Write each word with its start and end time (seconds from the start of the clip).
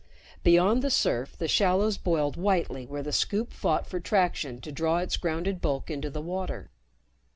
Beyond 0.43 0.81
the 0.81 0.89
surf, 0.89 1.37
the 1.37 1.47
shallows 1.47 1.99
boiled 1.99 2.35
whitely 2.35 2.87
where 2.87 3.03
the 3.03 3.11
Scoop 3.13 3.53
fought 3.53 3.85
for 3.85 3.99
traction 3.99 4.59
to 4.61 4.71
draw 4.71 4.97
its 4.97 5.15
grounded 5.15 5.61
bulk 5.61 5.91
into 5.91 6.09
the 6.09 6.21
water. 6.23 6.71